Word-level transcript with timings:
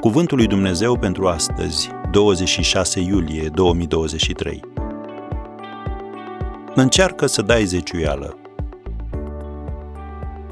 Cuvântul 0.00 0.36
lui 0.36 0.46
Dumnezeu 0.46 0.98
pentru 0.98 1.28
astăzi, 1.28 1.90
26 2.10 3.00
iulie 3.00 3.48
2023. 3.48 4.60
Încearcă 6.74 7.26
să 7.26 7.42
dai 7.42 7.64
zeciuială. 7.64 8.38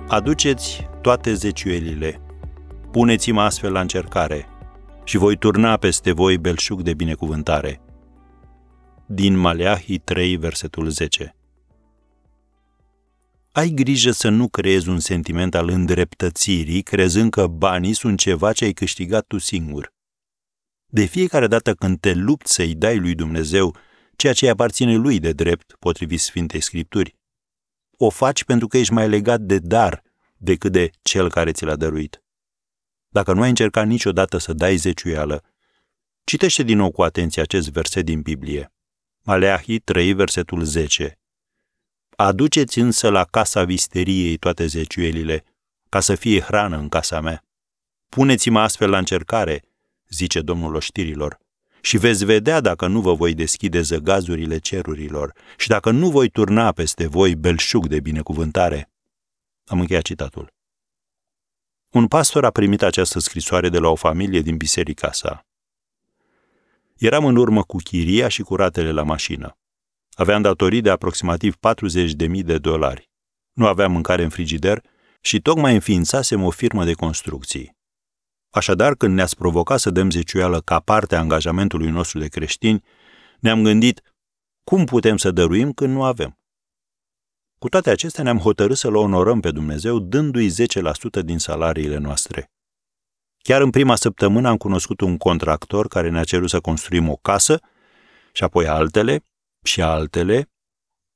Aduceți 0.08 0.88
toate 1.00 1.34
zeciuielile, 1.34 2.20
puneți-mă 2.90 3.40
astfel 3.40 3.72
la 3.72 3.80
încercare 3.80 4.46
și 5.04 5.16
voi 5.16 5.36
turna 5.36 5.76
peste 5.76 6.12
voi 6.12 6.38
belșug 6.38 6.82
de 6.82 6.94
binecuvântare. 6.94 7.80
Din 9.06 9.36
Maleahi 9.36 9.98
3, 9.98 10.36
versetul 10.36 10.88
10 10.88 11.34
ai 13.56 13.68
grijă 13.68 14.10
să 14.10 14.28
nu 14.28 14.48
creezi 14.48 14.88
un 14.88 15.00
sentiment 15.00 15.54
al 15.54 15.68
îndreptățirii, 15.68 16.82
crezând 16.82 17.30
că 17.30 17.46
banii 17.46 17.92
sunt 17.92 18.18
ceva 18.18 18.52
ce 18.52 18.64
ai 18.64 18.72
câștigat 18.72 19.26
tu 19.26 19.38
singur. 19.38 19.92
De 20.86 21.04
fiecare 21.04 21.46
dată 21.46 21.74
când 21.74 22.00
te 22.00 22.12
lupți 22.12 22.52
să-i 22.52 22.74
dai 22.74 22.98
lui 22.98 23.14
Dumnezeu 23.14 23.76
ceea 24.16 24.32
ce 24.32 24.44
îi 24.44 24.50
aparține 24.50 24.94
lui 24.94 25.18
de 25.18 25.32
drept, 25.32 25.76
potrivit 25.78 26.20
Sfintei 26.20 26.60
Scripturi, 26.60 27.16
o 27.96 28.10
faci 28.10 28.44
pentru 28.44 28.66
că 28.66 28.78
ești 28.78 28.92
mai 28.92 29.08
legat 29.08 29.40
de 29.40 29.58
dar 29.58 30.02
decât 30.36 30.72
de 30.72 30.90
cel 31.02 31.30
care 31.30 31.52
ți 31.52 31.64
l-a 31.64 31.76
dăruit. 31.76 32.22
Dacă 33.08 33.32
nu 33.32 33.42
ai 33.42 33.48
încercat 33.48 33.86
niciodată 33.86 34.38
să 34.38 34.52
dai 34.52 34.76
zeciuială, 34.76 35.44
citește 36.24 36.62
din 36.62 36.76
nou 36.76 36.90
cu 36.90 37.02
atenție 37.02 37.42
acest 37.42 37.70
verset 37.70 38.04
din 38.04 38.20
Biblie. 38.20 38.72
Maleahi 39.20 39.78
3, 39.78 40.12
versetul 40.12 40.64
10. 40.64 41.18
Aduceți 42.16 42.78
însă 42.78 43.08
la 43.08 43.24
casa 43.24 43.64
visteriei 43.64 44.36
toate 44.36 44.66
zeciuielile, 44.66 45.44
ca 45.88 46.00
să 46.00 46.14
fie 46.14 46.40
hrană 46.40 46.76
în 46.76 46.88
casa 46.88 47.20
mea. 47.20 47.44
Puneți-mă 48.08 48.60
astfel 48.60 48.90
la 48.90 48.98
încercare, 48.98 49.62
zice 50.08 50.40
Domnul 50.40 50.74
oștirilor, 50.74 51.38
și 51.80 51.96
veți 51.98 52.24
vedea 52.24 52.60
dacă 52.60 52.86
nu 52.86 53.00
vă 53.00 53.14
voi 53.14 53.34
deschide 53.34 53.80
zăgazurile 53.80 54.58
cerurilor 54.58 55.32
și 55.56 55.68
dacă 55.68 55.90
nu 55.90 56.10
voi 56.10 56.28
turna 56.28 56.72
peste 56.72 57.06
voi 57.06 57.34
belșug 57.34 57.86
de 57.86 58.00
binecuvântare. 58.00 58.90
Am 59.66 59.80
încheiat 59.80 60.02
citatul. 60.02 60.52
Un 61.90 62.06
pastor 62.06 62.44
a 62.44 62.50
primit 62.50 62.82
această 62.82 63.18
scrisoare 63.18 63.68
de 63.68 63.78
la 63.78 63.88
o 63.88 63.94
familie 63.94 64.40
din 64.40 64.56
biserica 64.56 65.12
sa. 65.12 65.46
Eram 66.96 67.24
în 67.24 67.36
urmă 67.36 67.62
cu 67.62 67.76
chiria 67.76 68.28
și 68.28 68.42
cu 68.42 68.56
ratele 68.56 68.90
la 68.90 69.02
mașină. 69.02 69.58
Aveam 70.14 70.42
datorii 70.42 70.80
de 70.80 70.90
aproximativ 70.90 71.56
40.000 71.56 72.44
de 72.44 72.58
dolari. 72.58 73.10
Nu 73.52 73.66
aveam 73.66 73.92
mâncare 73.92 74.22
în 74.22 74.28
frigider 74.28 74.82
și 75.20 75.40
tocmai 75.40 75.74
înființasem 75.74 76.42
o 76.42 76.50
firmă 76.50 76.84
de 76.84 76.92
construcții. 76.92 77.76
Așadar, 78.50 78.94
când 78.94 79.14
ne-ați 79.14 79.36
provocat 79.36 79.80
să 79.80 79.90
dăm 79.90 80.10
zeciuială 80.10 80.60
ca 80.60 80.80
parte 80.80 81.16
a 81.16 81.18
angajamentului 81.18 81.90
nostru 81.90 82.18
de 82.18 82.28
creștini, 82.28 82.84
ne-am 83.40 83.62
gândit 83.62 84.02
cum 84.64 84.84
putem 84.84 85.16
să 85.16 85.30
dăruim 85.30 85.72
când 85.72 85.92
nu 85.94 86.02
avem. 86.02 86.38
Cu 87.58 87.68
toate 87.68 87.90
acestea 87.90 88.24
ne-am 88.24 88.38
hotărât 88.38 88.76
să-L 88.76 88.94
onorăm 88.94 89.40
pe 89.40 89.50
Dumnezeu 89.50 89.98
dându-i 89.98 90.50
10% 90.50 91.24
din 91.24 91.38
salariile 91.38 91.98
noastre. 91.98 92.50
Chiar 93.42 93.60
în 93.60 93.70
prima 93.70 93.96
săptămână 93.96 94.48
am 94.48 94.56
cunoscut 94.56 95.00
un 95.00 95.16
contractor 95.16 95.88
care 95.88 96.10
ne-a 96.10 96.24
cerut 96.24 96.48
să 96.48 96.60
construim 96.60 97.08
o 97.08 97.16
casă 97.16 97.60
și 98.32 98.44
apoi 98.44 98.66
altele 98.66 99.24
și 99.64 99.82
altele, 99.82 100.50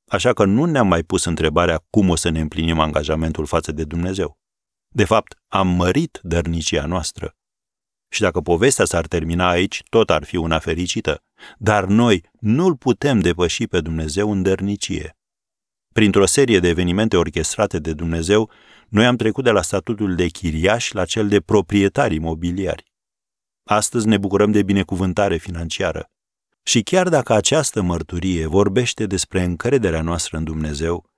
așa 0.09 0.33
că 0.33 0.45
nu 0.45 0.65
ne-am 0.65 0.87
mai 0.87 1.03
pus 1.03 1.25
întrebarea 1.25 1.85
cum 1.89 2.09
o 2.09 2.15
să 2.15 2.29
ne 2.29 2.39
împlinim 2.39 2.79
angajamentul 2.79 3.45
față 3.45 3.71
de 3.71 3.83
Dumnezeu. 3.83 4.37
De 4.87 5.05
fapt, 5.05 5.37
am 5.47 5.67
mărit 5.67 6.19
dărnicia 6.23 6.85
noastră. 6.85 7.35
Și 8.11 8.21
dacă 8.21 8.41
povestea 8.41 8.85
s-ar 8.85 9.07
termina 9.07 9.49
aici, 9.49 9.83
tot 9.89 10.09
ar 10.09 10.23
fi 10.23 10.35
una 10.35 10.59
fericită. 10.59 11.23
Dar 11.57 11.85
noi 11.85 12.29
nu-L 12.39 12.75
putem 12.75 13.19
depăși 13.19 13.67
pe 13.67 13.81
Dumnezeu 13.81 14.31
în 14.31 14.41
dărnicie. 14.41 15.17
Printr-o 15.93 16.25
serie 16.25 16.59
de 16.59 16.67
evenimente 16.67 17.17
orchestrate 17.17 17.79
de 17.79 17.93
Dumnezeu, 17.93 18.49
noi 18.87 19.05
am 19.05 19.15
trecut 19.15 19.43
de 19.43 19.51
la 19.51 19.61
statutul 19.61 20.15
de 20.15 20.27
chiriași 20.27 20.95
la 20.95 21.05
cel 21.05 21.27
de 21.27 21.39
proprietari 21.39 22.15
imobiliari. 22.15 22.83
Astăzi 23.63 24.07
ne 24.07 24.17
bucurăm 24.17 24.51
de 24.51 24.63
binecuvântare 24.63 25.37
financiară. 25.37 26.11
Și 26.69 26.83
chiar 26.83 27.09
dacă 27.09 27.33
această 27.33 27.81
mărturie 27.81 28.45
vorbește 28.45 29.05
despre 29.05 29.43
încrederea 29.43 30.01
noastră 30.01 30.37
în 30.37 30.43
Dumnezeu, 30.43 31.09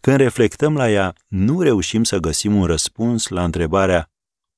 când 0.00 0.16
reflectăm 0.16 0.76
la 0.76 0.90
ea, 0.90 1.12
nu 1.26 1.60
reușim 1.60 2.04
să 2.04 2.18
găsim 2.18 2.54
un 2.54 2.64
răspuns 2.64 3.28
la 3.28 3.44
întrebarea 3.44 4.10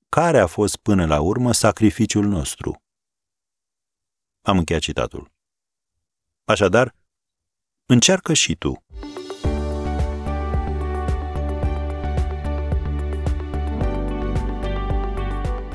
care 0.08 0.38
a 0.38 0.46
fost 0.46 0.76
până 0.76 1.06
la 1.06 1.20
urmă 1.20 1.52
sacrificiul 1.52 2.26
nostru. 2.26 2.82
Am 4.42 4.58
încheiat 4.58 4.82
citatul. 4.82 5.32
Așadar, 6.44 6.94
încearcă 7.86 8.32
și 8.32 8.56
tu. 8.56 8.84